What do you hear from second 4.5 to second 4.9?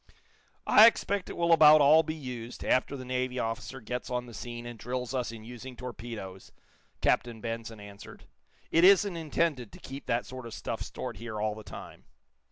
and